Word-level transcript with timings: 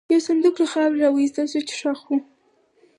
یو 0.13 0.21
صندوق 0.27 0.55
له 0.61 0.67
خاورې 0.71 0.97
را 1.03 1.09
وایستل 1.11 1.47
شو، 1.51 1.59
چې 1.67 1.75
ښخ 1.79 2.01
و. 2.09 2.17